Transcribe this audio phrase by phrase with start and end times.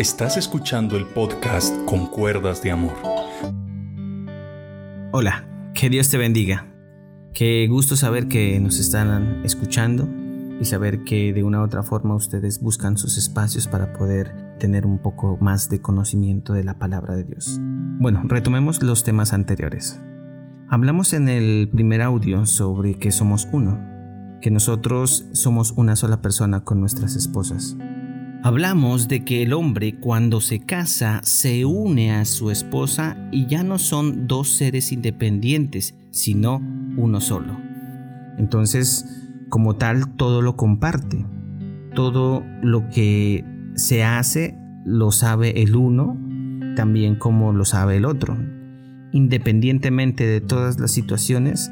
[0.00, 2.94] Estás escuchando el podcast Con Cuerdas de Amor.
[5.12, 6.72] Hola, que Dios te bendiga.
[7.34, 10.08] Qué gusto saber que nos están escuchando
[10.58, 14.86] y saber que de una u otra forma ustedes buscan sus espacios para poder tener
[14.86, 17.58] un poco más de conocimiento de la palabra de Dios.
[17.60, 20.00] Bueno, retomemos los temas anteriores.
[20.70, 23.78] Hablamos en el primer audio sobre que somos uno,
[24.40, 27.76] que nosotros somos una sola persona con nuestras esposas.
[28.42, 33.62] Hablamos de que el hombre cuando se casa se une a su esposa y ya
[33.62, 36.62] no son dos seres independientes, sino
[36.96, 37.58] uno solo.
[38.38, 39.04] Entonces,
[39.50, 41.26] como tal, todo lo comparte.
[41.94, 46.16] Todo lo que se hace lo sabe el uno,
[46.76, 48.38] también como lo sabe el otro.
[49.12, 51.70] Independientemente de todas las situaciones,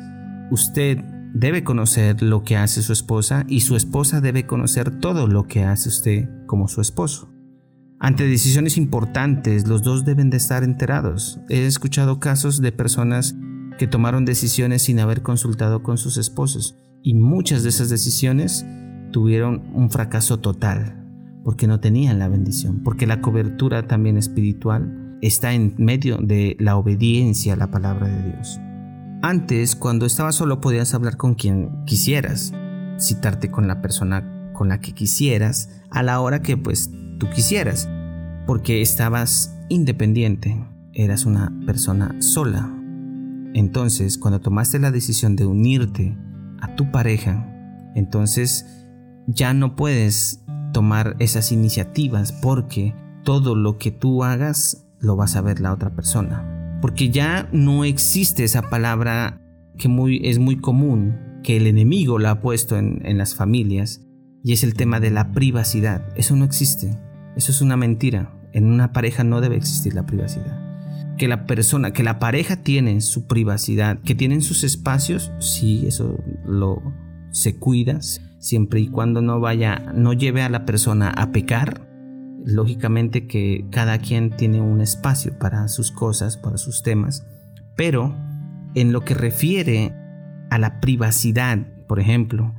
[0.50, 1.02] usted
[1.34, 5.64] debe conocer lo que hace su esposa y su esposa debe conocer todo lo que
[5.64, 7.30] hace usted como su esposo.
[8.00, 11.40] Ante decisiones importantes, los dos deben de estar enterados.
[11.48, 13.36] He escuchado casos de personas
[13.78, 18.66] que tomaron decisiones sin haber consultado con sus esposos y muchas de esas decisiones
[19.12, 20.98] tuvieron un fracaso total
[21.44, 26.76] porque no tenían la bendición, porque la cobertura también espiritual está en medio de la
[26.76, 28.60] obediencia a la palabra de Dios.
[29.20, 32.52] Antes, cuando estabas solo, podías hablar con quien quisieras,
[33.00, 37.88] citarte con la persona con la que quisieras, a la hora que pues tú quisieras,
[38.46, 42.72] porque estabas independiente, eras una persona sola.
[43.54, 46.16] Entonces, cuando tomaste la decisión de unirte
[46.60, 47.44] a tu pareja,
[47.96, 48.86] entonces
[49.26, 55.28] ya no puedes tomar esas iniciativas porque todo lo que tú hagas lo va a
[55.28, 59.40] saber la otra persona porque ya no existe esa palabra
[59.78, 59.88] que
[60.22, 64.02] es muy común, que el enemigo la ha puesto en, en las familias,
[64.42, 66.06] y es el tema de la privacidad.
[66.16, 66.98] Eso no existe,
[67.36, 68.34] eso es una mentira.
[68.52, 70.64] En una pareja no debe existir la privacidad.
[71.16, 76.18] Que la persona, que la pareja tiene su privacidad, que tienen sus espacios, sí, eso
[76.44, 76.82] lo
[77.30, 78.00] se cuida,
[78.38, 81.87] siempre y cuando no vaya, no lleve a la persona a pecar,
[82.44, 87.26] lógicamente que cada quien tiene un espacio para sus cosas, para sus temas,
[87.76, 88.14] pero
[88.74, 89.92] en lo que refiere
[90.50, 92.54] a la privacidad, por ejemplo,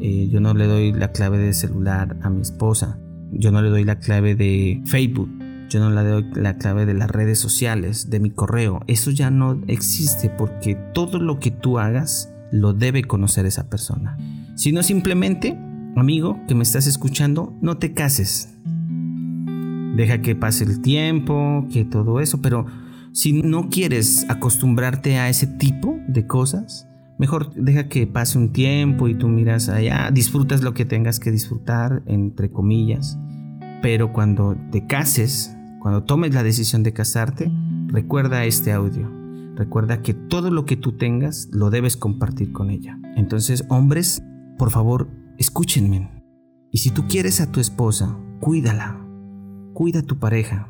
[0.00, 2.98] eh, yo no le doy la clave de celular a mi esposa,
[3.32, 5.30] yo no le doy la clave de Facebook,
[5.68, 9.30] yo no le doy la clave de las redes sociales, de mi correo, eso ya
[9.30, 14.16] no existe porque todo lo que tú hagas lo debe conocer esa persona.
[14.54, 15.58] Si no simplemente,
[15.96, 18.54] amigo que me estás escuchando, no te cases,
[19.96, 22.66] deja que pase el tiempo, que todo eso, pero
[23.12, 26.88] si no quieres acostumbrarte a ese tipo de cosas,
[27.18, 31.30] mejor deja que pase un tiempo y tú miras allá, disfrutas lo que tengas que
[31.30, 33.18] disfrutar, entre comillas,
[33.82, 37.52] pero cuando te cases, cuando tomes la decisión de casarte,
[37.88, 39.10] recuerda este audio.
[39.54, 42.98] Recuerda que todo lo que tú tengas lo debes compartir con ella.
[43.16, 44.20] Entonces, hombres,
[44.58, 46.10] por favor, escúchenme.
[46.72, 49.03] Y si tú quieres a tu esposa, cuídala,
[49.74, 50.68] cuida a tu pareja,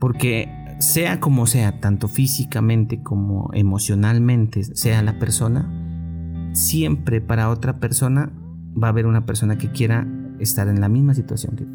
[0.00, 0.48] porque
[0.80, 8.32] sea como sea, tanto físicamente como emocionalmente sea la persona, siempre para otra persona
[8.80, 10.08] va a haber una persona que quiera
[10.40, 11.66] estar en la misma situación que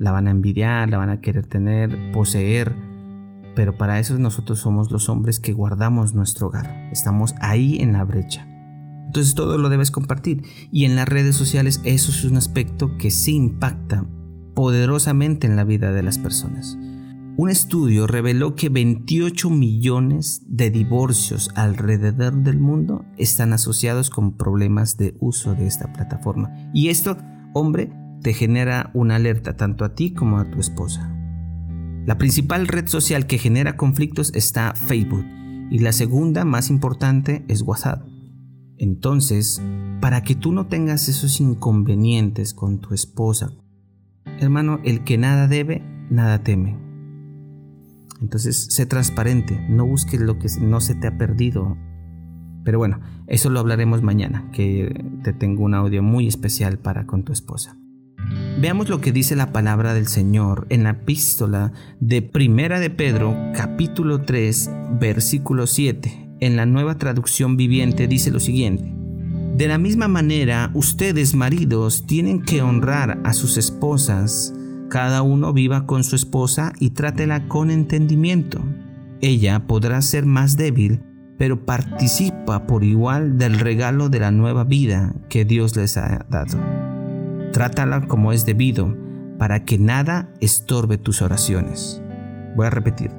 [0.00, 2.74] la van a envidiar, la van a querer tener, poseer,
[3.54, 8.04] pero para eso nosotros somos los hombres que guardamos nuestro hogar, estamos ahí en la
[8.04, 8.46] brecha.
[9.06, 10.44] Entonces todo lo debes compartir.
[10.70, 14.04] Y en las redes sociales eso es un aspecto que sí impacta
[14.58, 16.76] poderosamente en la vida de las personas.
[17.36, 24.96] Un estudio reveló que 28 millones de divorcios alrededor del mundo están asociados con problemas
[24.96, 26.50] de uso de esta plataforma.
[26.74, 27.16] Y esto,
[27.54, 31.08] hombre, te genera una alerta tanto a ti como a tu esposa.
[32.04, 35.24] La principal red social que genera conflictos está Facebook
[35.70, 38.04] y la segunda más importante es WhatsApp.
[38.76, 39.62] Entonces,
[40.00, 43.52] para que tú no tengas esos inconvenientes con tu esposa,
[44.40, 46.76] Hermano, el que nada debe, nada teme.
[48.20, 51.76] Entonces, sé transparente, no busques lo que no se te ha perdido.
[52.64, 57.22] Pero bueno, eso lo hablaremos mañana, que te tengo un audio muy especial para con
[57.22, 57.76] tu esposa.
[58.60, 63.36] Veamos lo que dice la palabra del Señor en la epístola de Primera de Pedro,
[63.54, 64.70] capítulo 3,
[65.00, 66.36] versículo 7.
[66.40, 68.97] En la nueva traducción viviente dice lo siguiente:
[69.58, 74.54] de la misma manera, ustedes maridos tienen que honrar a sus esposas.
[74.88, 78.60] Cada uno viva con su esposa y trátela con entendimiento.
[79.20, 81.02] Ella podrá ser más débil,
[81.38, 86.56] pero participa por igual del regalo de la nueva vida que Dios les ha dado.
[87.52, 88.96] Trátala como es debido,
[89.38, 92.00] para que nada estorbe tus oraciones.
[92.54, 93.10] Voy a repetir,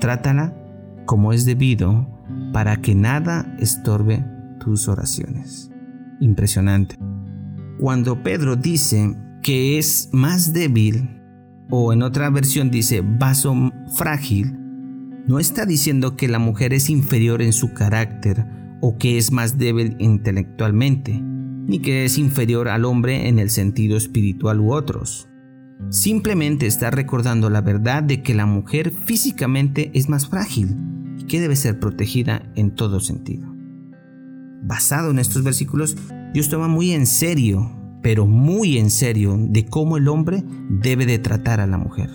[0.00, 0.56] trátala
[1.04, 2.08] como es debido
[2.50, 4.24] para que nada estorbe
[4.58, 5.71] tus oraciones.
[6.22, 6.96] Impresionante.
[7.80, 11.20] Cuando Pedro dice que es más débil,
[11.68, 14.56] o en otra versión dice vaso frágil,
[15.26, 18.46] no está diciendo que la mujer es inferior en su carácter
[18.80, 23.96] o que es más débil intelectualmente, ni que es inferior al hombre en el sentido
[23.96, 25.28] espiritual u otros.
[25.90, 30.76] Simplemente está recordando la verdad de que la mujer físicamente es más frágil
[31.18, 33.51] y que debe ser protegida en todo sentido.
[34.62, 35.96] Basado en estos versículos,
[36.32, 37.70] Dios toma muy en serio,
[38.02, 42.10] pero muy en serio, de cómo el hombre debe de tratar a la mujer.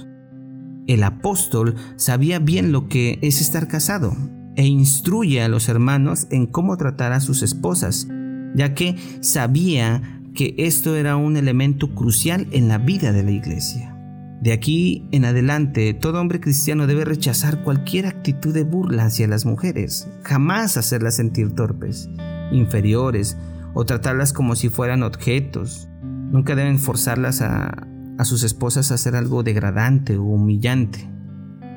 [0.87, 4.15] El apóstol sabía bien lo que es estar casado
[4.55, 8.07] e instruye a los hermanos en cómo tratar a sus esposas,
[8.55, 13.93] ya que sabía que esto era un elemento crucial en la vida de la iglesia.
[14.41, 19.45] De aquí en adelante, todo hombre cristiano debe rechazar cualquier actitud de burla hacia las
[19.45, 22.09] mujeres, jamás hacerlas sentir torpes,
[22.51, 23.37] inferiores
[23.73, 25.87] o tratarlas como si fueran objetos.
[26.01, 31.09] Nunca deben forzarlas a, a sus esposas a hacer algo degradante o humillante.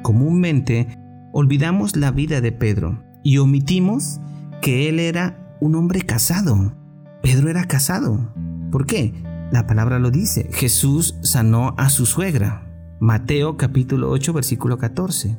[0.03, 0.99] Comúnmente
[1.33, 4.21] olvidamos la vida de Pedro y omitimos
[4.63, 6.75] que él era un hombre casado.
[7.23, 8.33] Pedro era casado.
[8.71, 9.13] ¿Por qué?
[9.51, 10.49] La palabra lo dice.
[10.53, 12.67] Jesús sanó a su suegra.
[12.99, 15.39] Mateo capítulo 8 versículo 14.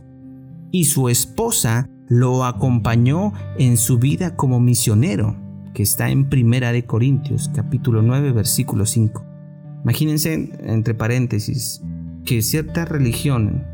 [0.72, 5.38] Y su esposa lo acompañó en su vida como misionero,
[5.74, 9.26] que está en Primera de Corintios capítulo 9 versículo 5.
[9.84, 11.82] Imagínense, entre paréntesis,
[12.26, 13.66] que cierta religión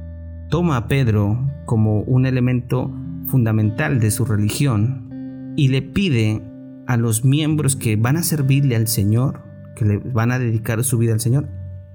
[0.51, 2.93] toma a Pedro como un elemento
[3.25, 6.43] fundamental de su religión y le pide
[6.85, 9.41] a los miembros que van a servirle al Señor,
[9.75, 11.49] que le van a dedicar su vida al Señor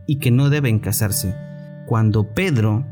[0.08, 1.36] y que no deben casarse.
[1.86, 2.84] Cuando Pedro,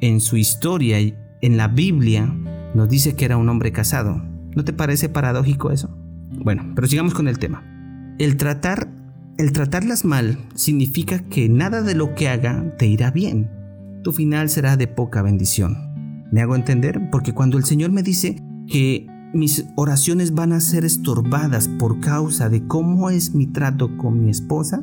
[0.00, 0.98] en su historia
[1.40, 2.34] en la Biblia,
[2.76, 4.22] nos dice que era un hombre casado.
[4.54, 5.96] ¿No te parece paradójico eso?
[6.38, 7.64] Bueno, pero sigamos con el tema.
[8.18, 8.88] El tratar
[9.38, 13.50] el tratarlas mal significa que nada de lo que haga te irá bien.
[14.02, 15.76] Tu final será de poca bendición.
[16.32, 17.10] ¿Me hago entender?
[17.10, 22.48] Porque cuando el Señor me dice que mis oraciones van a ser estorbadas por causa
[22.48, 24.82] de cómo es mi trato con mi esposa,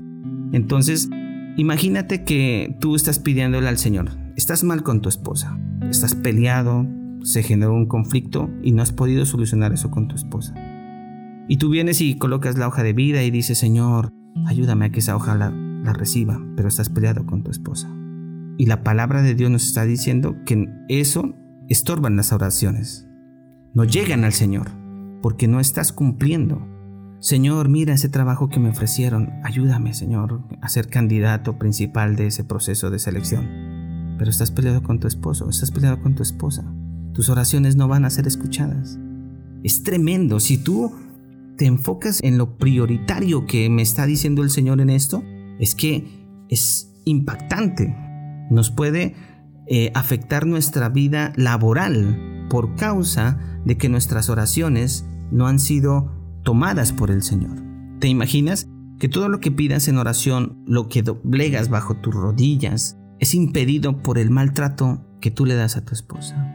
[0.52, 1.10] entonces
[1.58, 5.58] imagínate que tú estás pidiéndole al Señor, estás mal con tu esposa,
[5.90, 6.86] estás peleado,
[7.24, 10.54] se generó un conflicto y no has podido solucionar eso con tu esposa.
[11.48, 14.12] Y tú vienes y colocas la hoja de vida y dices, Señor,
[14.46, 15.52] ayúdame a que esa hoja la,
[15.94, 17.90] reciba, pero estás peleado con tu esposa.
[18.58, 21.36] Y la palabra de Dios nos está diciendo que eso
[21.68, 23.10] estorban las oraciones.
[23.74, 24.70] No llegan al Señor,
[25.22, 26.66] porque no estás cumpliendo.
[27.20, 29.32] Señor, mira ese trabajo que me ofrecieron.
[29.44, 34.16] Ayúdame, Señor, a ser candidato principal de ese proceso de selección.
[34.18, 36.64] Pero estás peleado con tu esposo, estás peleado con tu esposa.
[37.14, 39.00] Tus oraciones no van a ser escuchadas.
[39.64, 40.40] Es tremendo.
[40.40, 40.92] Si tú
[41.58, 45.24] te enfocas en lo prioritario que me está diciendo el Señor en esto,
[45.60, 46.08] es que
[46.50, 47.96] es impactante.
[48.50, 49.16] Nos puede
[49.68, 56.12] eh, afectar nuestra vida laboral por causa de que nuestras oraciones no han sido
[56.44, 57.64] tomadas por el Señor.
[58.00, 58.68] ¿Te imaginas
[59.00, 64.02] que todo lo que pidas en oración, lo que doblegas bajo tus rodillas, es impedido
[64.02, 66.53] por el maltrato que tú le das a tu esposa?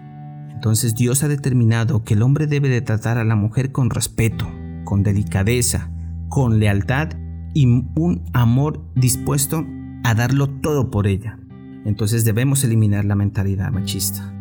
[0.58, 4.50] Entonces Dios ha determinado que el hombre debe de tratar a la mujer con respeto,
[4.82, 5.88] con delicadeza,
[6.28, 7.10] con lealtad
[7.54, 9.64] y un amor dispuesto
[10.02, 11.38] a darlo todo por ella.
[11.84, 14.34] Entonces debemos eliminar la mentalidad machista.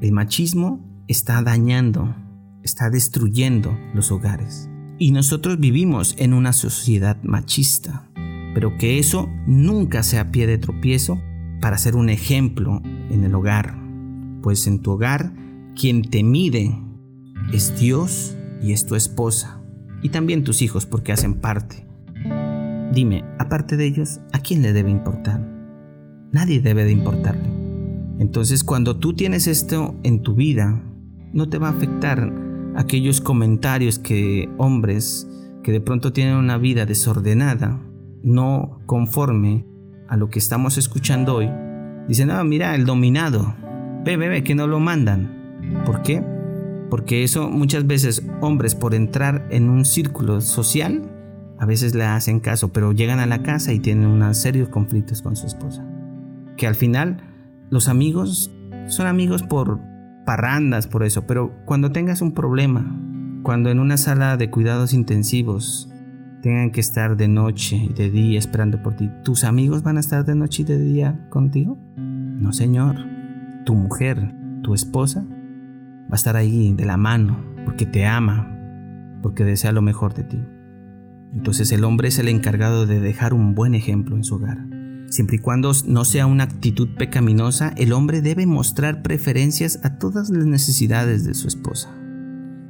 [0.00, 2.16] El machismo está dañando,
[2.62, 4.70] está destruyendo los hogares.
[4.98, 8.08] Y nosotros vivimos en una sociedad machista,
[8.54, 11.20] pero que eso nunca sea pie de tropiezo
[11.60, 13.78] para ser un ejemplo en el hogar.
[14.40, 15.34] Pues en tu hogar,
[15.74, 16.76] quien te mide
[17.52, 19.60] es Dios y es tu esposa
[20.02, 21.86] y también tus hijos porque hacen parte.
[22.92, 25.40] Dime, aparte de ellos, ¿a quién le debe importar?
[26.32, 27.48] Nadie debe de importarle.
[28.18, 30.82] Entonces cuando tú tienes esto en tu vida,
[31.32, 32.32] no te va a afectar
[32.76, 35.28] aquellos comentarios que hombres
[35.62, 37.80] que de pronto tienen una vida desordenada,
[38.22, 39.66] no conforme
[40.08, 41.50] a lo que estamos escuchando hoy,
[42.08, 43.54] dicen, ah, mira, el dominado,
[44.04, 45.39] ve, ve, ve, que no lo mandan.
[45.84, 46.24] ¿Por qué?
[46.90, 51.02] Porque eso muchas veces hombres por entrar en un círculo social,
[51.58, 55.22] a veces le hacen caso, pero llegan a la casa y tienen unos serios conflictos
[55.22, 55.86] con su esposa.
[56.56, 57.18] Que al final
[57.70, 58.50] los amigos
[58.88, 59.78] son amigos por
[60.26, 62.96] parrandas, por eso, pero cuando tengas un problema,
[63.42, 65.90] cuando en una sala de cuidados intensivos
[66.42, 70.00] tengan que estar de noche y de día esperando por ti, ¿tus amigos van a
[70.00, 71.78] estar de noche y de día contigo?
[71.96, 72.96] No, Señor.
[73.66, 75.24] Tu mujer, tu esposa,
[76.10, 78.52] va a estar ahí de la mano porque te ama,
[79.22, 80.38] porque desea lo mejor de ti.
[81.32, 84.66] Entonces el hombre es el encargado de dejar un buen ejemplo en su hogar.
[85.08, 90.30] Siempre y cuando no sea una actitud pecaminosa, el hombre debe mostrar preferencias a todas
[90.30, 91.90] las necesidades de su esposa.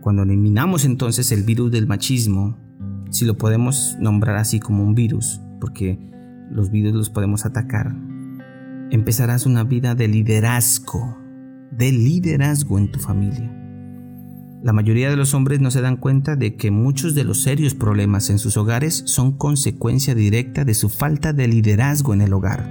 [0.00, 2.58] Cuando eliminamos entonces el virus del machismo,
[3.10, 5.98] si lo podemos nombrar así como un virus, porque
[6.50, 7.94] los virus los podemos atacar,
[8.90, 11.19] empezarás una vida de liderazgo,
[11.70, 13.56] de liderazgo en tu familia.
[14.62, 17.74] La mayoría de los hombres no se dan cuenta de que muchos de los serios
[17.74, 22.68] problemas en sus hogares son consecuencia directa de su falta de liderazgo en el hogar.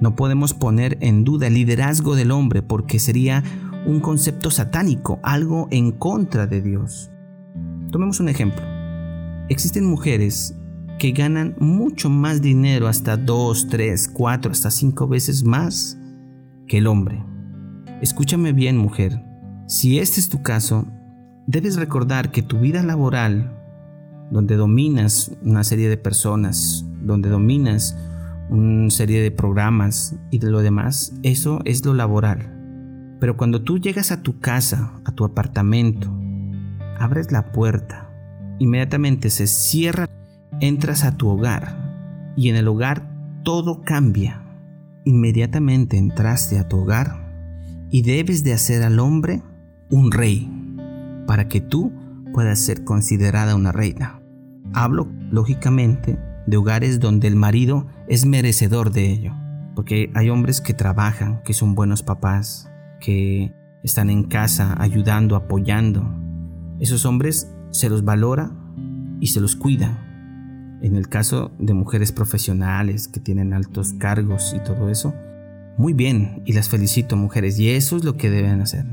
[0.00, 3.44] No podemos poner en duda el liderazgo del hombre porque sería
[3.84, 7.10] un concepto satánico, algo en contra de Dios.
[7.90, 8.64] Tomemos un ejemplo.
[9.50, 10.56] Existen mujeres
[10.98, 15.98] que ganan mucho más dinero, hasta dos, tres, cuatro, hasta cinco veces más
[16.66, 17.22] que el hombre.
[18.02, 19.22] Escúchame bien, mujer.
[19.68, 20.88] Si este es tu caso,
[21.46, 23.56] debes recordar que tu vida laboral,
[24.32, 27.96] donde dominas una serie de personas, donde dominas
[28.50, 33.16] una serie de programas y de lo demás, eso es lo laboral.
[33.20, 36.12] Pero cuando tú llegas a tu casa, a tu apartamento,
[36.98, 38.10] abres la puerta,
[38.58, 40.08] inmediatamente se cierra,
[40.58, 43.08] entras a tu hogar y en el hogar
[43.44, 44.42] todo cambia.
[45.04, 47.21] Inmediatamente entraste a tu hogar
[47.92, 49.42] y debes de hacer al hombre
[49.90, 50.50] un rey
[51.26, 51.92] para que tú
[52.32, 54.20] puedas ser considerada una reina.
[54.72, 59.34] Hablo, lógicamente, de hogares donde el marido es merecedor de ello,
[59.74, 66.02] porque hay hombres que trabajan, que son buenos papás, que están en casa ayudando, apoyando.
[66.80, 68.50] Esos hombres se los valora
[69.20, 69.98] y se los cuida.
[70.80, 75.14] En el caso de mujeres profesionales que tienen altos cargos y todo eso,
[75.76, 78.86] muy bien, y las felicito mujeres, y eso es lo que deben hacer.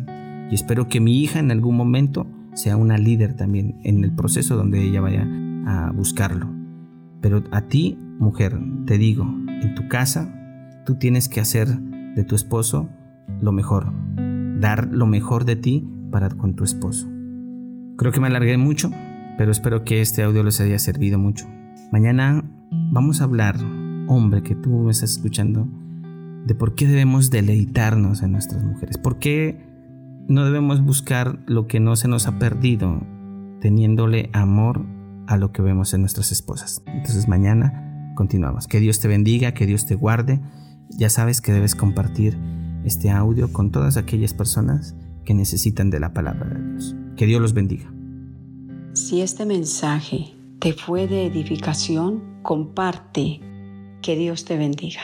[0.50, 4.56] Y espero que mi hija en algún momento sea una líder también en el proceso
[4.56, 5.28] donde ella vaya
[5.66, 6.50] a buscarlo.
[7.22, 9.24] Pero a ti, mujer, te digo,
[9.62, 10.34] en tu casa,
[10.86, 11.68] tú tienes que hacer
[12.16, 12.90] de tu esposo
[13.42, 13.94] lo mejor,
[14.60, 17.08] dar lo mejor de ti para con tu esposo.
[17.98, 18.92] Creo que me alargué mucho,
[19.38, 21.46] pero espero que este audio les haya servido mucho.
[21.92, 22.44] Mañana
[22.92, 23.58] vamos a hablar,
[24.08, 25.68] hombre, que tú me estás escuchando,
[26.46, 28.98] de por qué debemos deleitarnos en nuestras mujeres.
[28.98, 29.70] ¿Por qué
[30.30, 33.02] no debemos buscar lo que no se nos ha perdido,
[33.62, 34.86] teniéndole amor
[35.28, 36.84] a lo que vemos en nuestras esposas.
[36.86, 38.68] Entonces mañana continuamos.
[38.68, 40.40] Que Dios te bendiga, que Dios te guarde.
[40.92, 42.38] Ya sabes que debes compartir
[42.86, 46.96] este audio con todas aquellas personas que necesitan de la palabra de Dios.
[47.18, 47.92] Que Dios los bendiga.
[48.94, 53.40] Si este mensaje te fue de edificación, comparte.
[54.04, 55.02] Que Dios te bendiga.